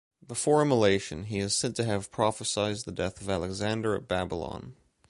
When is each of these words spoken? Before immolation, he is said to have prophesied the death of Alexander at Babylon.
Before 0.27 0.63
immolation, 0.63 1.25
he 1.25 1.37
is 1.37 1.55
said 1.55 1.75
to 1.75 1.83
have 1.85 2.09
prophesied 2.11 2.77
the 2.77 2.91
death 2.91 3.21
of 3.21 3.29
Alexander 3.29 3.93
at 3.93 4.07
Babylon. 4.07 4.75